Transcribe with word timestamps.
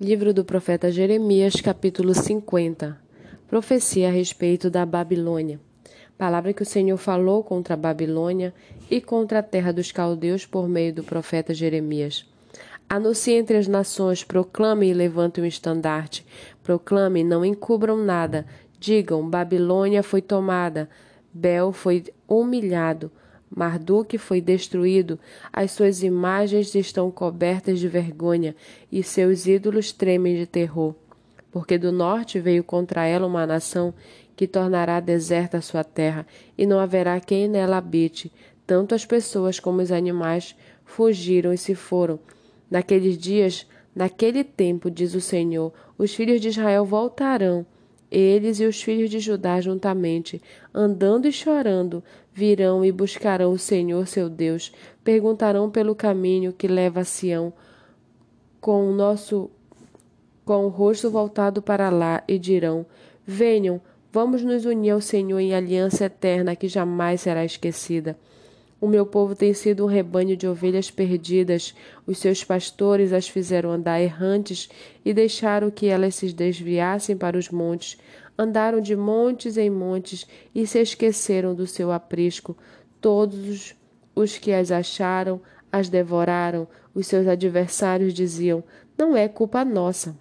Livro 0.00 0.34
do 0.34 0.44
profeta 0.44 0.90
Jeremias, 0.90 1.60
capítulo 1.60 2.12
50. 2.14 2.98
Profecia 3.46 4.08
a 4.08 4.10
respeito 4.10 4.68
da 4.68 4.84
Babilônia. 4.84 5.60
Palavra 6.18 6.52
que 6.52 6.64
o 6.64 6.66
Senhor 6.66 6.96
falou 6.96 7.44
contra 7.44 7.74
a 7.74 7.76
Babilônia 7.76 8.52
e 8.90 9.00
contra 9.00 9.38
a 9.38 9.42
terra 9.42 9.72
dos 9.72 9.92
caldeus 9.92 10.44
por 10.44 10.68
meio 10.68 10.92
do 10.92 11.04
profeta 11.04 11.54
Jeremias. 11.54 12.28
Anuncie 12.88 13.34
entre 13.34 13.56
as 13.56 13.68
nações, 13.68 14.24
proclame 14.24 14.88
e 14.88 14.92
levante 14.92 15.40
um 15.40 15.44
estandarte. 15.44 16.26
Proclame, 16.60 17.22
não 17.22 17.44
encubram 17.44 17.96
nada. 17.96 18.46
Digam: 18.80 19.30
Babilônia 19.30 20.02
foi 20.02 20.20
tomada, 20.20 20.90
Bel 21.32 21.70
foi 21.70 22.02
humilhado. 22.26 23.12
Marduk 23.54 24.18
foi 24.18 24.40
destruído, 24.40 25.18
as 25.52 25.70
suas 25.70 26.02
imagens 26.02 26.74
estão 26.74 27.08
cobertas 27.10 27.78
de 27.78 27.86
vergonha 27.86 28.56
e 28.90 29.02
seus 29.02 29.46
ídolos 29.46 29.92
tremem 29.92 30.34
de 30.34 30.44
terror. 30.44 30.94
Porque 31.52 31.78
do 31.78 31.92
norte 31.92 32.40
veio 32.40 32.64
contra 32.64 33.06
ela 33.06 33.26
uma 33.26 33.46
nação 33.46 33.94
que 34.34 34.48
tornará 34.48 34.98
deserta 34.98 35.58
a 35.58 35.62
sua 35.62 35.84
terra, 35.84 36.26
e 36.58 36.66
não 36.66 36.80
haverá 36.80 37.20
quem 37.20 37.46
nela 37.46 37.76
habite. 37.76 38.32
Tanto 38.66 38.92
as 38.92 39.06
pessoas 39.06 39.60
como 39.60 39.80
os 39.80 39.92
animais 39.92 40.56
fugiram 40.84 41.52
e 41.52 41.58
se 41.58 41.76
foram. 41.76 42.18
Naqueles 42.68 43.16
dias, 43.16 43.68
naquele 43.94 44.42
tempo, 44.42 44.90
diz 44.90 45.14
o 45.14 45.20
Senhor, 45.20 45.72
os 45.96 46.12
filhos 46.12 46.40
de 46.40 46.48
Israel 46.48 46.84
voltarão 46.84 47.64
eles 48.16 48.60
e 48.60 48.64
os 48.64 48.80
filhos 48.80 49.10
de 49.10 49.18
Judá 49.18 49.60
juntamente, 49.60 50.40
andando 50.72 51.26
e 51.26 51.32
chorando, 51.32 52.02
virão 52.32 52.84
e 52.84 52.92
buscarão 52.92 53.52
o 53.52 53.58
Senhor 53.58 54.06
seu 54.06 54.28
Deus, 54.28 54.72
perguntarão 55.02 55.68
pelo 55.68 55.94
caminho 55.94 56.52
que 56.52 56.68
leva 56.68 57.00
a 57.00 57.04
Sião, 57.04 57.52
com 58.60 58.88
o 58.88 58.92
nosso 58.92 59.50
com 60.44 60.66
o 60.66 60.68
rosto 60.68 61.10
voltado 61.10 61.62
para 61.62 61.90
lá, 61.90 62.22
e 62.28 62.38
dirão: 62.38 62.86
Venham, 63.26 63.80
vamos 64.12 64.44
nos 64.44 64.64
unir 64.64 64.90
ao 64.90 65.00
Senhor 65.00 65.40
em 65.40 65.54
aliança 65.54 66.04
eterna 66.04 66.54
que 66.54 66.68
jamais 66.68 67.22
será 67.22 67.44
esquecida. 67.44 68.16
O 68.80 68.86
meu 68.86 69.06
povo 69.06 69.34
tem 69.34 69.54
sido 69.54 69.84
um 69.84 69.88
rebanho 69.88 70.36
de 70.36 70.46
ovelhas 70.46 70.90
perdidas. 70.90 71.74
Os 72.06 72.18
seus 72.18 72.44
pastores 72.44 73.12
as 73.12 73.28
fizeram 73.28 73.70
andar 73.70 74.00
errantes 74.00 74.68
e 75.04 75.14
deixaram 75.14 75.70
que 75.70 75.86
elas 75.86 76.14
se 76.16 76.32
desviassem 76.32 77.16
para 77.16 77.38
os 77.38 77.48
montes. 77.48 77.96
Andaram 78.38 78.80
de 78.80 78.94
montes 78.94 79.56
em 79.56 79.70
montes 79.70 80.26
e 80.54 80.66
se 80.66 80.80
esqueceram 80.80 81.54
do 81.54 81.66
seu 81.66 81.92
aprisco. 81.92 82.56
Todos 83.00 83.74
os 84.14 84.38
que 84.38 84.52
as 84.52 84.70
acharam 84.70 85.40
as 85.72 85.88
devoraram. 85.88 86.68
Os 86.94 87.06
seus 87.06 87.26
adversários 87.26 88.12
diziam: 88.12 88.62
Não 88.98 89.16
é 89.16 89.28
culpa 89.28 89.64
nossa 89.64 90.16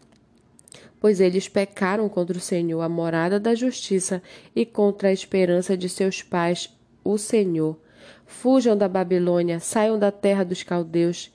pois 1.04 1.20
eles 1.20 1.50
pecaram 1.50 2.08
contra 2.08 2.38
o 2.38 2.40
Senhor, 2.40 2.80
a 2.80 2.88
morada 2.88 3.38
da 3.38 3.54
justiça, 3.54 4.24
e 4.56 4.66
contra 4.66 5.10
a 5.10 5.12
esperança 5.12 5.76
de 5.76 5.90
seus 5.90 6.24
pais, 6.24 6.74
o 7.04 7.18
Senhor. 7.18 7.78
Fujam 8.26 8.76
da 8.78 8.88
Babilônia, 8.88 9.60
saiam 9.60 9.98
da 9.98 10.12
terra 10.12 10.44
dos 10.44 10.64
caldeus. 10.64 11.32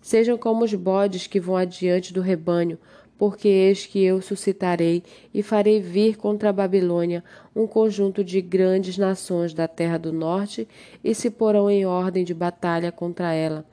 Sejam 0.00 0.38
como 0.38 0.64
os 0.64 0.74
bodes 0.74 1.26
que 1.26 1.38
vão 1.38 1.56
adiante 1.56 2.12
do 2.12 2.20
rebanho, 2.20 2.78
porque 3.18 3.48
eis 3.48 3.84
que 3.84 4.02
eu 4.02 4.22
suscitarei 4.22 5.02
e 5.32 5.42
farei 5.42 5.78
vir 5.80 6.16
contra 6.16 6.48
a 6.48 6.52
Babilônia 6.52 7.22
um 7.54 7.66
conjunto 7.66 8.24
de 8.24 8.40
grandes 8.40 8.96
nações 8.96 9.52
da 9.52 9.68
terra 9.68 9.98
do 9.98 10.10
norte 10.10 10.66
e 11.04 11.14
se 11.14 11.30
porão 11.30 11.70
em 11.70 11.84
ordem 11.84 12.24
de 12.24 12.32
batalha 12.32 12.90
contra 12.90 13.34
ela. 13.34 13.66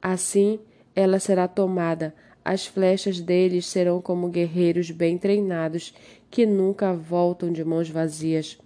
Assim 0.00 0.58
ela 0.94 1.18
será 1.18 1.46
tomada, 1.46 2.14
as 2.44 2.66
flechas 2.66 3.20
deles 3.20 3.66
serão 3.66 4.00
como 4.00 4.28
guerreiros 4.28 4.90
bem 4.90 5.16
treinados 5.16 5.94
que 6.30 6.44
nunca 6.46 6.92
voltam 6.92 7.52
de 7.52 7.62
mãos 7.62 7.88
vazias. 7.88 8.58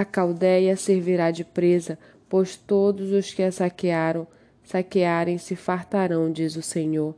A 0.00 0.04
caldeia 0.04 0.76
servirá 0.76 1.32
de 1.32 1.42
presa, 1.42 1.98
pois 2.28 2.54
todos 2.54 3.10
os 3.10 3.34
que 3.34 3.42
a 3.42 3.50
saquearam, 3.50 4.28
saquearem 4.62 5.38
se 5.38 5.56
fartarão, 5.56 6.30
diz 6.30 6.54
o 6.54 6.62
Senhor. 6.62 7.16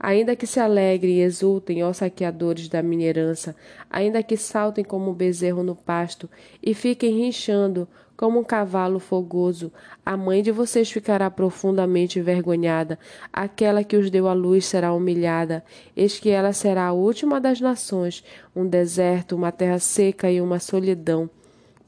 Ainda 0.00 0.34
que 0.34 0.44
se 0.44 0.58
alegrem 0.58 1.18
e 1.18 1.20
exultem, 1.20 1.84
ó 1.84 1.92
saqueadores 1.92 2.68
da 2.68 2.82
minha 2.82 3.06
herança, 3.06 3.54
ainda 3.88 4.20
que 4.20 4.36
saltem 4.36 4.82
como 4.82 5.12
um 5.12 5.14
bezerro 5.14 5.62
no 5.62 5.76
pasto 5.76 6.28
e 6.60 6.74
fiquem 6.74 7.18
rinchando 7.18 7.86
como 8.16 8.40
um 8.40 8.44
cavalo 8.44 8.98
fogoso, 8.98 9.72
a 10.04 10.16
mãe 10.16 10.42
de 10.42 10.50
vocês 10.50 10.90
ficará 10.90 11.30
profundamente 11.30 12.18
envergonhada, 12.18 12.98
aquela 13.32 13.84
que 13.84 13.96
os 13.96 14.10
deu 14.10 14.26
à 14.26 14.32
luz 14.32 14.66
será 14.66 14.92
humilhada, 14.92 15.64
eis 15.96 16.18
que 16.18 16.30
ela 16.30 16.52
será 16.52 16.86
a 16.86 16.92
última 16.92 17.40
das 17.40 17.60
nações, 17.60 18.24
um 18.56 18.66
deserto, 18.66 19.36
uma 19.36 19.52
terra 19.52 19.78
seca 19.78 20.28
e 20.28 20.40
uma 20.40 20.58
solidão 20.58 21.30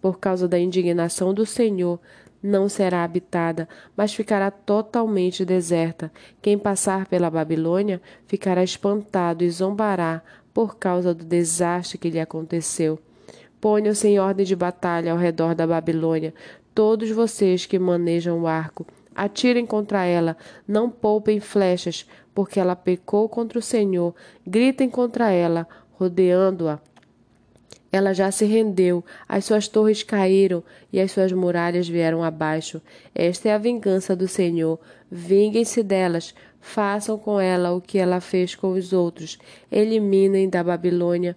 por 0.00 0.18
causa 0.18 0.48
da 0.48 0.58
indignação 0.58 1.34
do 1.34 1.44
Senhor, 1.44 1.98
não 2.42 2.68
será 2.68 3.04
habitada, 3.04 3.68
mas 3.96 4.14
ficará 4.14 4.50
totalmente 4.50 5.44
deserta. 5.44 6.10
Quem 6.40 6.58
passar 6.58 7.06
pela 7.06 7.30
Babilônia 7.30 8.00
ficará 8.26 8.64
espantado 8.64 9.44
e 9.44 9.50
zombará 9.50 10.22
por 10.54 10.76
causa 10.76 11.14
do 11.14 11.24
desastre 11.24 11.98
que 11.98 12.10
lhe 12.10 12.20
aconteceu. 12.20 12.98
Ponham-se 13.60 14.08
em 14.08 14.18
ordem 14.18 14.46
de 14.46 14.56
batalha 14.56 15.12
ao 15.12 15.18
redor 15.18 15.54
da 15.54 15.66
Babilônia, 15.66 16.32
todos 16.74 17.10
vocês 17.10 17.66
que 17.66 17.78
manejam 17.78 18.40
o 18.40 18.46
arco. 18.46 18.86
Atirem 19.14 19.66
contra 19.66 20.06
ela, 20.06 20.36
não 20.66 20.88
poupem 20.88 21.40
flechas, 21.40 22.06
porque 22.34 22.58
ela 22.58 22.74
pecou 22.74 23.28
contra 23.28 23.58
o 23.58 23.62
Senhor. 23.62 24.14
Gritem 24.46 24.88
contra 24.88 25.30
ela, 25.30 25.68
rodeando-a 25.92 26.78
ela 27.92 28.12
já 28.12 28.30
se 28.30 28.44
rendeu, 28.44 29.04
as 29.28 29.44
suas 29.44 29.66
torres 29.66 30.02
caíram 30.02 30.62
e 30.92 31.00
as 31.00 31.10
suas 31.10 31.32
muralhas 31.32 31.88
vieram 31.88 32.22
abaixo. 32.22 32.80
Esta 33.14 33.48
é 33.48 33.52
a 33.52 33.58
vingança 33.58 34.14
do 34.14 34.28
Senhor. 34.28 34.78
Vinguem-se 35.10 35.82
delas, 35.82 36.34
façam 36.60 37.18
com 37.18 37.40
ela 37.40 37.72
o 37.72 37.80
que 37.80 37.98
ela 37.98 38.20
fez 38.20 38.54
com 38.54 38.72
os 38.72 38.92
outros. 38.92 39.38
Eliminem 39.70 40.48
da 40.48 40.62
Babilônia 40.62 41.36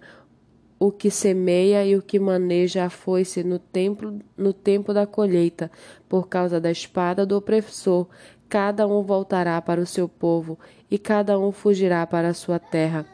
o 0.78 0.90
que 0.92 1.10
semeia 1.10 1.84
e 1.84 1.96
o 1.96 2.02
que 2.02 2.18
maneja 2.18 2.84
a 2.84 2.90
foice 2.90 3.42
no 3.42 3.58
tempo, 3.58 4.18
no 4.36 4.52
tempo 4.52 4.92
da 4.92 5.06
colheita, 5.06 5.70
por 6.08 6.28
causa 6.28 6.60
da 6.60 6.70
espada 6.70 7.24
do 7.24 7.36
opressor. 7.36 8.06
Cada 8.48 8.86
um 8.86 9.02
voltará 9.02 9.60
para 9.62 9.80
o 9.80 9.86
seu 9.86 10.08
povo 10.08 10.58
e 10.90 10.98
cada 10.98 11.38
um 11.38 11.50
fugirá 11.50 12.06
para 12.06 12.28
a 12.28 12.34
sua 12.34 12.58
terra. 12.58 13.06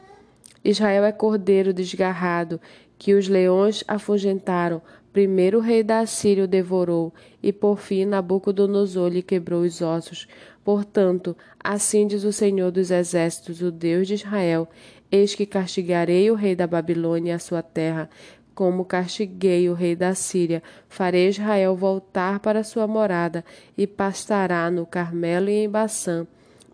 Israel 0.63 1.05
é 1.05 1.11
cordeiro 1.11 1.73
desgarrado 1.73 2.59
que 3.01 3.15
os 3.15 3.27
leões 3.27 3.83
afugentaram. 3.87 4.79
Primeiro 5.11 5.57
o 5.57 5.61
rei 5.61 5.81
da 5.81 6.01
Assíria 6.01 6.43
o 6.43 6.47
devorou, 6.47 7.11
e 7.41 7.51
por 7.51 7.79
fim 7.79 8.05
Nabucodonosor 8.05 9.09
lhe 9.09 9.23
quebrou 9.23 9.63
os 9.63 9.81
ossos. 9.81 10.27
Portanto, 10.63 11.35
assim 11.59 12.05
diz 12.05 12.23
o 12.23 12.31
Senhor 12.31 12.69
dos 12.69 12.91
Exércitos, 12.91 13.59
o 13.59 13.71
Deus 13.71 14.07
de 14.07 14.13
Israel: 14.13 14.69
Eis 15.11 15.33
que 15.33 15.47
castigarei 15.47 16.29
o 16.29 16.35
rei 16.35 16.55
da 16.55 16.67
Babilônia 16.67 17.31
e 17.31 17.33
a 17.33 17.39
sua 17.39 17.63
terra, 17.63 18.07
como 18.53 18.85
castiguei 18.85 19.67
o 19.67 19.73
rei 19.73 19.95
da 19.95 20.13
Síria. 20.13 20.61
Farei 20.87 21.27
Israel 21.27 21.75
voltar 21.75 22.39
para 22.39 22.63
sua 22.63 22.85
morada, 22.85 23.43
e 23.75 23.87
pastará 23.87 24.69
no 24.69 24.85
Carmelo 24.85 25.49
e 25.49 25.53
em 25.53 25.67
Baçã 25.67 26.27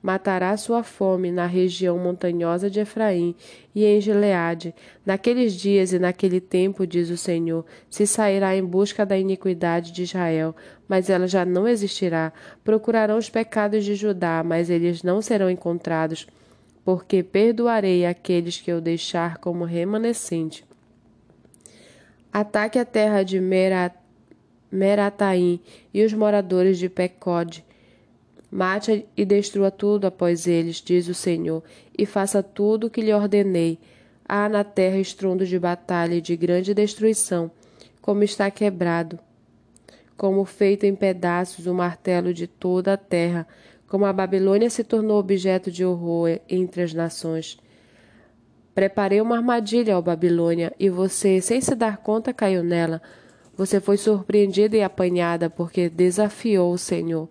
matará 0.08 0.56
sua 0.56 0.84
fome 0.84 1.34
na 1.34 1.46
região 1.46 2.00
montanhosa 2.00 2.70
de 2.70 2.80
Efraim 2.80 3.36
e 3.76 3.84
em 3.84 4.00
Gileade. 4.00 4.74
Naqueles 5.06 5.52
dias 5.52 5.92
e 5.92 6.00
naquele 6.00 6.40
tempo, 6.40 6.88
diz 6.88 7.10
o 7.10 7.18
Senhor, 7.18 7.66
se 7.90 8.08
sairá 8.08 8.56
em 8.56 8.64
busca 8.64 9.06
da 9.06 9.18
iniquidade 9.18 9.92
de 9.92 10.04
Israel, 10.04 10.56
mas 10.88 11.10
ela 11.10 11.28
já 11.28 11.44
não 11.44 11.68
existirá. 11.68 12.32
Procurarão 12.64 13.18
os 13.18 13.30
pecados 13.30 13.84
de 13.84 13.96
Judá, 13.96 14.42
mas 14.46 14.70
eles 14.70 15.04
não 15.04 15.22
serão 15.22 15.52
encontrados, 15.52 16.26
porque 16.86 17.22
perdoarei 17.22 18.06
aqueles 18.06 18.62
que 18.62 18.72
eu 18.72 18.80
deixar 18.80 19.40
como 19.40 19.66
remanescente. 19.66 20.64
Ataque 22.32 22.80
a 22.80 22.86
terra 22.86 23.24
de 23.24 23.42
Merataim 24.72 25.60
e 25.94 26.06
os 26.06 26.14
moradores 26.14 26.80
de 26.80 26.88
Pecode 26.88 27.67
Mate 28.50 29.06
e 29.16 29.26
destrua 29.26 29.70
tudo 29.70 30.08
após 30.08 30.48
eles, 30.48 30.78
diz 30.78 31.08
o 31.08 31.14
Senhor, 31.14 31.62
e 31.98 32.06
faça 32.06 32.42
tudo 32.42 32.88
o 32.88 32.90
que 32.90 33.02
lhe 33.02 33.14
ordenei. 33.14 33.78
Há 34.28 34.48
na 34.48 34.64
terra 34.64 34.98
estrondo 34.98 35.46
de 35.46 35.60
batalha 35.60 36.16
e 36.16 36.22
de 36.22 36.36
grande 36.36 36.74
destruição, 36.74 37.52
como 38.02 38.24
está 38.24 38.50
quebrado, 38.50 39.20
como 40.16 40.44
feito 40.46 40.86
em 40.86 40.96
pedaços 40.96 41.68
o 41.68 41.74
martelo 41.74 42.34
de 42.34 42.48
toda 42.48 42.94
a 42.94 42.98
terra, 42.98 43.46
como 43.88 44.06
a 44.06 44.14
Babilônia 44.14 44.70
se 44.70 44.84
tornou 44.84 45.20
objeto 45.20 45.70
de 45.70 45.86
horror 45.86 46.40
entre 46.50 46.82
as 46.82 46.94
nações. 46.94 47.58
Preparei 48.74 49.20
uma 49.22 49.38
armadilha, 49.38 49.98
ó 49.98 50.02
Babilônia, 50.02 50.74
e 50.80 50.90
você, 50.90 51.42
sem 51.42 51.60
se 51.60 51.74
dar 51.74 51.98
conta, 51.98 52.34
caiu 52.34 52.64
nela. 52.64 53.02
Você 53.56 53.80
foi 53.80 53.98
surpreendida 53.98 54.78
e 54.78 54.84
apanhada 54.84 55.50
porque 55.50 55.90
desafiou 55.90 56.72
o 56.72 56.78
Senhor. 56.78 57.28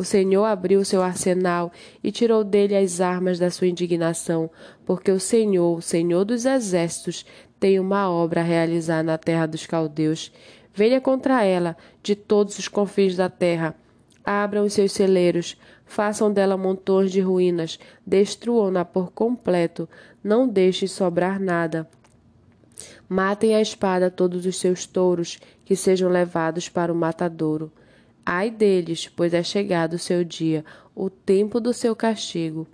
O 0.00 0.02
Senhor 0.02 0.46
abriu 0.46 0.82
seu 0.82 1.02
arsenal 1.02 1.70
e 2.02 2.10
tirou 2.10 2.42
dele 2.42 2.74
as 2.74 3.02
armas 3.02 3.38
da 3.38 3.50
sua 3.50 3.66
indignação, 3.66 4.48
porque 4.86 5.10
o 5.10 5.20
Senhor, 5.20 5.76
o 5.76 5.82
Senhor 5.82 6.24
dos 6.24 6.46
exércitos, 6.46 7.26
tem 7.60 7.78
uma 7.78 8.10
obra 8.10 8.40
a 8.40 8.42
realizar 8.42 9.02
na 9.02 9.18
terra 9.18 9.44
dos 9.44 9.66
caldeus. 9.66 10.32
Venha 10.72 11.02
contra 11.02 11.44
ela 11.44 11.76
de 12.02 12.16
todos 12.16 12.58
os 12.58 12.66
confins 12.66 13.14
da 13.14 13.28
terra. 13.28 13.74
Abram 14.24 14.64
os 14.64 14.72
seus 14.72 14.92
celeiros, 14.92 15.58
façam 15.84 16.32
dela 16.32 16.56
montões 16.56 17.12
de 17.12 17.20
ruínas, 17.20 17.78
destruam-na 18.06 18.86
por 18.86 19.12
completo, 19.12 19.86
não 20.24 20.48
deixem 20.48 20.88
sobrar 20.88 21.38
nada. 21.38 21.86
Matem 23.06 23.54
a 23.54 23.60
espada 23.60 24.10
todos 24.10 24.46
os 24.46 24.58
seus 24.58 24.86
touros, 24.86 25.38
que 25.62 25.76
sejam 25.76 26.08
levados 26.08 26.70
para 26.70 26.90
o 26.90 26.96
matadouro. 26.96 27.70
Ai 28.24 28.50
deles, 28.50 29.08
pois 29.08 29.34
é 29.34 29.42
chegado 29.42 29.94
o 29.94 29.98
seu 29.98 30.22
dia, 30.22 30.64
o 30.94 31.08
tempo 31.08 31.60
do 31.60 31.72
seu 31.72 31.96
castigo. 31.96 32.66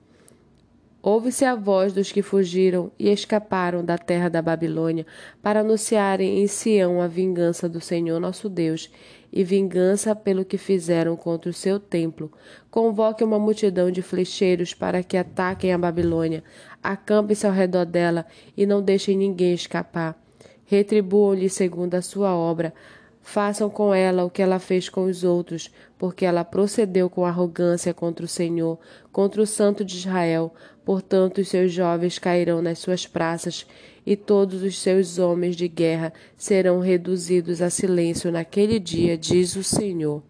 Ouve-se 1.02 1.44
a 1.44 1.54
voz 1.54 1.92
dos 1.92 2.10
que 2.10 2.20
fugiram 2.20 2.90
e 2.98 3.08
escaparam 3.08 3.84
da 3.84 3.96
terra 3.96 4.28
da 4.28 4.42
Babilônia, 4.42 5.06
para 5.40 5.60
anunciarem 5.60 6.42
em 6.42 6.48
Sião 6.48 7.00
a 7.00 7.06
vingança 7.06 7.68
do 7.68 7.80
Senhor 7.80 8.18
nosso 8.18 8.48
Deus, 8.48 8.90
e 9.32 9.44
vingança 9.44 10.16
pelo 10.16 10.44
que 10.44 10.58
fizeram 10.58 11.14
contra 11.14 11.48
o 11.48 11.54
seu 11.54 11.78
templo. 11.78 12.32
Convoque 12.70 13.22
uma 13.22 13.38
multidão 13.38 13.88
de 13.88 14.02
flecheiros 14.02 14.74
para 14.74 15.02
que 15.02 15.16
ataquem 15.16 15.72
a 15.72 15.78
Babilônia. 15.78 16.42
Acampem-se 16.82 17.46
ao 17.46 17.52
redor 17.52 17.84
dela 17.84 18.26
e 18.56 18.66
não 18.66 18.82
deixem 18.82 19.16
ninguém 19.16 19.54
escapar. 19.54 20.20
Retribuam-lhe 20.64 21.48
segundo 21.48 21.94
a 21.94 22.02
sua 22.02 22.34
obra 22.34 22.74
Façam 23.28 23.68
com 23.68 23.92
ela 23.92 24.24
o 24.24 24.30
que 24.30 24.40
ela 24.40 24.60
fez 24.60 24.88
com 24.88 25.02
os 25.06 25.24
outros, 25.24 25.68
porque 25.98 26.24
ela 26.24 26.44
procedeu 26.44 27.10
com 27.10 27.26
arrogância 27.26 27.92
contra 27.92 28.24
o 28.24 28.28
Senhor, 28.28 28.78
contra 29.10 29.42
o 29.42 29.46
Santo 29.46 29.84
de 29.84 29.96
Israel. 29.96 30.54
Portanto, 30.84 31.38
os 31.38 31.48
seus 31.48 31.72
jovens 31.72 32.20
cairão 32.20 32.62
nas 32.62 32.78
suas 32.78 33.04
praças, 33.04 33.66
e 34.06 34.14
todos 34.14 34.62
os 34.62 34.80
seus 34.80 35.18
homens 35.18 35.56
de 35.56 35.66
guerra 35.66 36.12
serão 36.36 36.78
reduzidos 36.78 37.60
a 37.60 37.68
silêncio 37.68 38.30
naquele 38.30 38.78
dia, 38.78 39.18
diz 39.18 39.56
o 39.56 39.64
Senhor. 39.64 40.22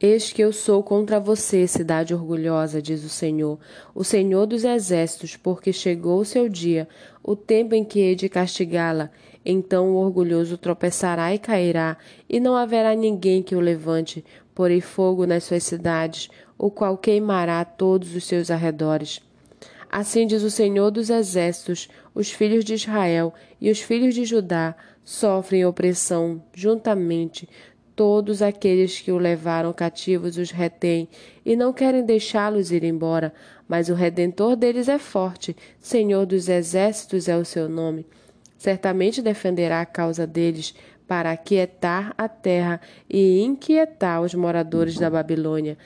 Eis 0.00 0.32
que 0.32 0.42
eu 0.42 0.54
sou 0.54 0.82
contra 0.82 1.20
você, 1.20 1.66
cidade 1.66 2.14
orgulhosa, 2.14 2.80
diz 2.80 3.04
o 3.04 3.10
Senhor, 3.10 3.58
o 3.94 4.02
Senhor 4.02 4.46
dos 4.46 4.64
exércitos, 4.64 5.36
porque 5.36 5.74
chegou 5.74 6.20
o 6.20 6.24
seu 6.24 6.48
dia, 6.48 6.88
o 7.22 7.36
tempo 7.36 7.74
em 7.74 7.84
que 7.84 8.00
hei 8.00 8.14
de 8.14 8.30
castigá-la. 8.30 9.10
Então 9.44 9.90
o 9.90 9.96
orgulhoso 9.96 10.58
tropeçará 10.58 11.34
e 11.34 11.38
cairá, 11.38 11.96
e 12.28 12.38
não 12.38 12.56
haverá 12.56 12.94
ninguém 12.94 13.42
que 13.42 13.56
o 13.56 13.60
levante. 13.60 14.24
Porei 14.54 14.80
fogo 14.80 15.26
nas 15.26 15.44
suas 15.44 15.64
cidades, 15.64 16.28
o 16.58 16.70
qual 16.70 16.98
queimará 16.98 17.64
todos 17.64 18.14
os 18.14 18.24
seus 18.24 18.50
arredores. 18.50 19.20
Assim 19.90 20.26
diz 20.26 20.42
o 20.42 20.50
Senhor 20.50 20.90
dos 20.90 21.10
exércitos: 21.10 21.88
os 22.14 22.30
filhos 22.30 22.64
de 22.64 22.74
Israel 22.74 23.32
e 23.60 23.70
os 23.70 23.80
filhos 23.80 24.14
de 24.14 24.24
Judá 24.24 24.76
sofrem 25.02 25.64
opressão 25.64 26.42
juntamente 26.54 27.48
Todos 28.00 28.40
aqueles 28.40 28.98
que 28.98 29.12
o 29.12 29.18
levaram 29.18 29.74
cativos 29.74 30.38
os 30.38 30.50
retêm 30.50 31.06
e 31.44 31.54
não 31.54 31.70
querem 31.70 32.02
deixá-los 32.02 32.72
ir 32.72 32.82
embora, 32.82 33.30
mas 33.68 33.90
o 33.90 33.94
redentor 33.94 34.56
deles 34.56 34.88
é 34.88 34.98
forte, 34.98 35.54
Senhor 35.78 36.24
dos 36.24 36.48
exércitos 36.48 37.28
é 37.28 37.36
o 37.36 37.44
seu 37.44 37.68
nome. 37.68 38.06
Certamente 38.60 39.22
defenderá 39.22 39.80
a 39.80 39.86
causa 39.86 40.26
deles 40.26 40.74
para 41.08 41.30
aquietar 41.30 42.12
a 42.18 42.28
terra 42.28 42.78
e 43.08 43.40
inquietar 43.40 44.20
os 44.20 44.34
moradores 44.34 44.98
da 44.98 45.08
Babilônia. 45.08 45.78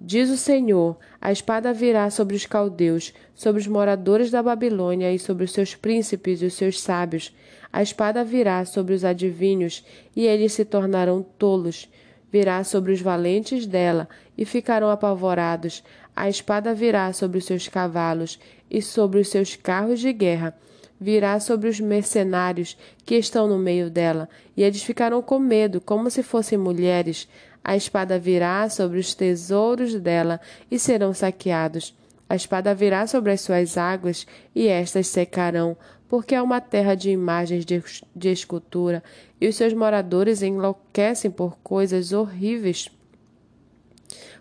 Diz 0.00 0.30
o 0.30 0.36
Senhor: 0.36 0.96
a 1.20 1.32
espada 1.32 1.72
virá 1.74 2.08
sobre 2.08 2.36
os 2.36 2.46
caldeus, 2.46 3.12
sobre 3.34 3.60
os 3.60 3.66
moradores 3.66 4.30
da 4.30 4.44
Babilônia 4.44 5.12
e 5.12 5.18
sobre 5.18 5.42
os 5.42 5.50
seus 5.50 5.74
príncipes 5.74 6.40
e 6.40 6.46
os 6.46 6.54
seus 6.54 6.80
sábios. 6.80 7.34
A 7.72 7.82
espada 7.82 8.22
virá 8.22 8.64
sobre 8.64 8.94
os 8.94 9.04
adivinhos, 9.04 9.84
e 10.14 10.24
eles 10.24 10.52
se 10.52 10.64
tornarão 10.64 11.26
tolos. 11.36 11.90
Virá 12.30 12.62
sobre 12.62 12.92
os 12.92 13.00
valentes 13.00 13.66
dela, 13.66 14.08
e 14.38 14.44
ficarão 14.44 14.88
apavorados. 14.88 15.82
A 16.14 16.28
espada 16.28 16.72
virá 16.74 17.12
sobre 17.12 17.38
os 17.38 17.44
seus 17.44 17.66
cavalos, 17.66 18.38
e 18.70 18.80
sobre 18.80 19.18
os 19.18 19.26
seus 19.26 19.56
carros 19.56 19.98
de 19.98 20.12
guerra. 20.12 20.56
Virá 21.00 21.40
sobre 21.40 21.68
os 21.68 21.80
mercenários 21.80 22.76
que 23.06 23.16
estão 23.16 23.48
no 23.48 23.58
meio 23.58 23.88
dela, 23.88 24.28
e 24.54 24.62
eles 24.62 24.82
ficarão 24.82 25.22
com 25.22 25.38
medo, 25.38 25.80
como 25.80 26.10
se 26.10 26.22
fossem 26.22 26.58
mulheres. 26.58 27.26
A 27.64 27.74
espada 27.74 28.18
virá 28.18 28.68
sobre 28.68 28.98
os 28.98 29.14
tesouros 29.14 29.94
dela, 29.94 30.40
e 30.70 30.78
serão 30.78 31.14
saqueados. 31.14 31.96
A 32.28 32.36
espada 32.36 32.74
virá 32.74 33.06
sobre 33.06 33.32
as 33.32 33.40
suas 33.40 33.78
águas, 33.78 34.26
e 34.54 34.68
estas 34.68 35.06
secarão, 35.06 35.76
porque 36.06 36.34
é 36.34 36.42
uma 36.42 36.60
terra 36.60 36.94
de 36.94 37.10
imagens 37.10 37.64
de, 37.64 37.82
de 38.14 38.28
escultura, 38.30 39.02
e 39.40 39.48
os 39.48 39.56
seus 39.56 39.72
moradores 39.72 40.42
enlouquecem 40.42 41.30
por 41.30 41.56
coisas 41.62 42.12
horríveis. 42.12 42.90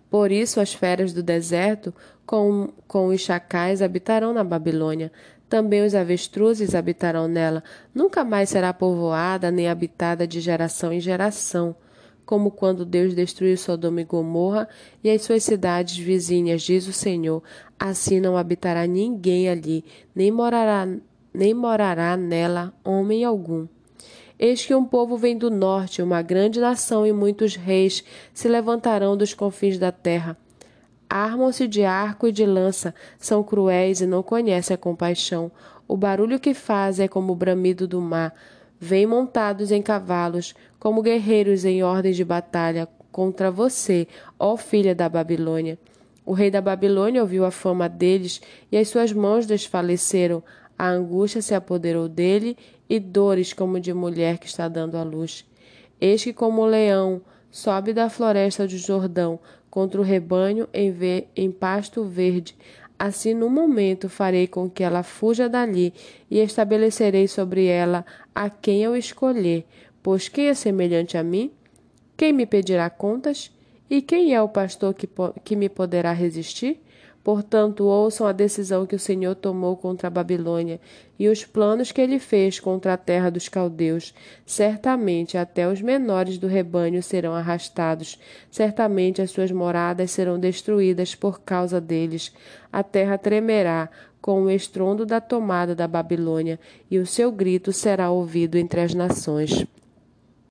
Por 0.09 0.31
isso, 0.31 0.59
as 0.59 0.73
feras 0.73 1.13
do 1.13 1.21
deserto, 1.21 1.93
com, 2.25 2.69
com 2.87 3.07
os 3.07 3.21
chacais, 3.21 3.81
habitarão 3.81 4.33
na 4.33 4.43
Babilônia. 4.43 5.11
Também 5.49 5.83
os 5.83 5.95
avestruzes 5.95 6.75
habitarão 6.75 7.27
nela. 7.27 7.63
Nunca 7.93 8.23
mais 8.23 8.49
será 8.49 8.71
povoada 8.71 9.49
nem 9.49 9.67
habitada 9.67 10.27
de 10.27 10.39
geração 10.39 10.93
em 10.93 10.99
geração 10.99 11.75
como 12.29 12.51
quando 12.51 12.85
Deus 12.85 13.15
destruiu 13.15 13.57
Sodoma 13.57 14.01
e 14.01 14.03
Gomorra 14.03 14.69
e 15.03 15.09
as 15.09 15.23
suas 15.23 15.41
cidades 15.41 15.97
vizinhas, 15.97 16.61
diz 16.61 16.87
o 16.87 16.93
Senhor. 16.93 17.41
Assim 17.79 18.19
não 18.19 18.37
habitará 18.37 18.85
ninguém 18.85 19.49
ali, 19.49 19.83
nem 20.13 20.29
morará, 20.29 20.87
nem 21.33 21.55
morará 21.55 22.15
nela 22.15 22.71
homem 22.85 23.23
algum. 23.23 23.67
Eis 24.37 24.63
que 24.63 24.75
um 24.75 24.85
povo 24.85 25.17
vem 25.17 25.35
do 25.35 25.49
norte, 25.49 26.03
uma 26.03 26.21
grande 26.21 26.59
nação 26.59 27.03
e 27.03 27.11
muitos 27.11 27.55
reis 27.55 28.03
se 28.31 28.47
levantarão 28.47 29.17
dos 29.17 29.33
confins 29.33 29.79
da 29.79 29.91
terra. 29.91 30.37
Armam-se 31.09 31.67
de 31.67 31.83
arco 31.83 32.27
e 32.27 32.31
de 32.31 32.45
lança, 32.45 32.93
são 33.17 33.43
cruéis 33.43 33.99
e 33.99 34.05
não 34.05 34.21
conhecem 34.21 34.75
a 34.75 34.77
compaixão. 34.77 35.51
O 35.87 35.97
barulho 35.97 36.39
que 36.39 36.53
fazem 36.53 37.05
é 37.05 37.07
como 37.07 37.33
o 37.33 37.35
bramido 37.35 37.87
do 37.87 37.99
mar 37.99 38.35
vêm 38.79 39.05
montados 39.05 39.71
em 39.71 39.81
cavalos, 39.81 40.53
como 40.79 41.01
guerreiros 41.01 41.65
em 41.65 41.83
ordem 41.83 42.13
de 42.13 42.23
batalha 42.23 42.87
contra 43.11 43.51
você, 43.51 44.07
ó 44.39 44.55
filha 44.55 44.95
da 44.95 45.09
Babilônia. 45.09 45.77
O 46.25 46.31
rei 46.31 46.49
da 46.49 46.61
Babilônia 46.61 47.21
ouviu 47.21 47.43
a 47.43 47.51
fama 47.51 47.89
deles 47.89 48.39
e 48.71 48.77
as 48.77 48.87
suas 48.87 49.11
mãos 49.11 49.45
desfaleceram. 49.45 50.43
A 50.77 50.87
angústia 50.87 51.41
se 51.41 51.53
apoderou 51.53 52.07
dele 52.07 52.55
e 52.87 52.99
dores 52.99 53.51
como 53.51 53.79
de 53.79 53.93
mulher 53.93 54.37
que 54.37 54.45
está 54.45 54.67
dando 54.67 54.95
à 54.95 55.03
luz. 55.03 55.43
Eis 55.99 56.23
que, 56.23 56.31
como 56.31 56.61
o 56.61 56.65
leão, 56.65 57.19
sobe 57.51 57.91
da 57.93 58.09
floresta 58.09 58.65
do 58.65 58.77
Jordão 58.77 59.39
contra 59.69 59.99
o 59.99 60.03
rebanho 60.03 60.67
em, 60.73 60.91
ver, 60.91 61.29
em 61.35 61.51
pasto 61.51 62.03
verde, 62.03 62.55
Assim, 62.99 63.33
no 63.33 63.49
momento, 63.49 64.09
farei 64.09 64.45
com 64.45 64.69
que 64.69 64.83
ela 64.83 65.03
fuja 65.03 65.47
dali 65.47 65.93
e 66.29 66.39
estabelecerei 66.39 67.29
sobre 67.29 67.65
ela 67.65 68.05
a 68.35 68.49
quem 68.49 68.83
eu 68.83 68.93
escolher. 68.93 69.65
Pois 70.03 70.27
quem 70.27 70.47
é 70.47 70.53
semelhante 70.53 71.17
a 71.17 71.23
mim? 71.23 71.49
Quem 72.17 72.33
me 72.33 72.45
pedirá 72.45 72.89
contas? 72.89 73.55
E 73.89 74.01
quem 74.01 74.35
é 74.35 74.41
o 74.41 74.49
pastor 74.49 74.93
que, 74.93 75.09
que 75.45 75.55
me 75.55 75.69
poderá 75.69 76.11
resistir? 76.11 76.81
Portanto, 77.29 77.83
ouçam 77.85 78.25
a 78.25 78.31
decisão 78.31 78.87
que 78.87 78.95
o 78.95 78.99
Senhor 78.99 79.35
tomou 79.35 79.77
contra 79.77 80.07
a 80.07 80.09
Babilônia 80.09 80.81
e 81.19 81.29
os 81.29 81.45
planos 81.45 81.91
que 81.91 82.01
ele 82.01 82.17
fez 82.17 82.59
contra 82.59 82.93
a 82.93 82.97
terra 82.97 83.29
dos 83.29 83.47
caldeus. 83.47 84.15
Certamente 84.47 85.37
até 85.37 85.67
os 85.67 85.79
menores 85.79 86.39
do 86.39 86.47
rebanho 86.47 87.03
serão 87.03 87.35
arrastados, 87.35 88.19
certamente 88.49 89.21
as 89.21 89.29
suas 89.29 89.51
moradas 89.51 90.09
serão 90.09 90.39
destruídas 90.39 91.13
por 91.13 91.41
causa 91.41 91.79
deles. 91.79 92.33
A 92.73 92.81
terra 92.81 93.15
tremerá 93.15 93.89
com 94.19 94.41
o 94.41 94.49
estrondo 94.49 95.05
da 95.05 95.21
tomada 95.21 95.75
da 95.75 95.87
Babilônia, 95.87 96.59
e 96.89 96.97
o 96.97 97.05
seu 97.05 97.31
grito 97.31 97.71
será 97.71 98.09
ouvido 98.09 98.57
entre 98.57 98.81
as 98.81 98.95
nações. 98.95 99.67